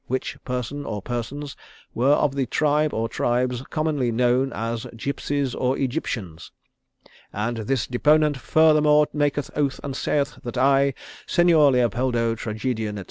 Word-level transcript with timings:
which 0.07 0.35
person 0.43 0.83
or 0.83 0.99
persons 0.99 1.55
were 1.93 2.13
of 2.13 2.33
the 2.33 2.47
tribe 2.47 2.91
or 2.91 3.07
tribes 3.07 3.61
commonly 3.69 4.11
known 4.11 4.51
as 4.51 4.87
gipsies 4.95 5.53
or 5.53 5.77
Egyptians. 5.77 6.51
And 7.31 7.57
this 7.57 7.85
deponent 7.85 8.35
furthermore 8.35 9.05
maketh 9.13 9.51
oath 9.55 9.79
and 9.83 9.95
saith 9.95 10.39
that 10.43 10.57
I, 10.57 10.95
Signor 11.27 11.73
Leopoldo, 11.73 12.33
tragedian, 12.33 12.97
&e. 12.97 12.99